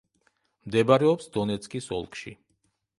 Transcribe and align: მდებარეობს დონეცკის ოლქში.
მდებარეობს 0.69 1.31
დონეცკის 1.37 1.93
ოლქში. 2.01 2.39